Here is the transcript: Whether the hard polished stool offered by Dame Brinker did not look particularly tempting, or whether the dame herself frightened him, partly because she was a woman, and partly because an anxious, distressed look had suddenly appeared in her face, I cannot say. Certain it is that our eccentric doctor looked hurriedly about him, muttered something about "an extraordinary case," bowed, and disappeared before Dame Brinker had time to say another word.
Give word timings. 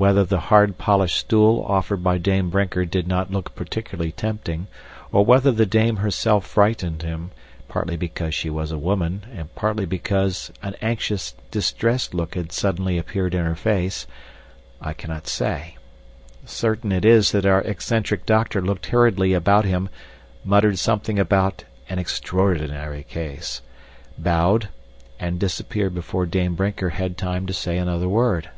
Whether 0.00 0.22
the 0.22 0.38
hard 0.38 0.78
polished 0.78 1.18
stool 1.18 1.66
offered 1.68 2.04
by 2.04 2.18
Dame 2.18 2.50
Brinker 2.50 2.84
did 2.84 3.08
not 3.08 3.32
look 3.32 3.56
particularly 3.56 4.12
tempting, 4.12 4.68
or 5.10 5.24
whether 5.24 5.50
the 5.50 5.66
dame 5.66 5.96
herself 5.96 6.46
frightened 6.46 7.02
him, 7.02 7.32
partly 7.66 7.96
because 7.96 8.32
she 8.32 8.48
was 8.48 8.70
a 8.70 8.78
woman, 8.78 9.24
and 9.34 9.52
partly 9.56 9.86
because 9.86 10.52
an 10.62 10.76
anxious, 10.80 11.34
distressed 11.50 12.14
look 12.14 12.36
had 12.36 12.52
suddenly 12.52 12.96
appeared 12.96 13.34
in 13.34 13.44
her 13.44 13.56
face, 13.56 14.06
I 14.80 14.92
cannot 14.92 15.26
say. 15.26 15.76
Certain 16.44 16.92
it 16.92 17.04
is 17.04 17.32
that 17.32 17.44
our 17.44 17.62
eccentric 17.62 18.24
doctor 18.24 18.62
looked 18.62 18.86
hurriedly 18.86 19.32
about 19.32 19.64
him, 19.64 19.88
muttered 20.44 20.78
something 20.78 21.18
about 21.18 21.64
"an 21.88 21.98
extraordinary 21.98 23.02
case," 23.02 23.62
bowed, 24.16 24.68
and 25.18 25.40
disappeared 25.40 25.92
before 25.92 26.24
Dame 26.24 26.54
Brinker 26.54 26.90
had 26.90 27.18
time 27.18 27.46
to 27.48 27.52
say 27.52 27.76
another 27.76 28.08
word. 28.08 28.50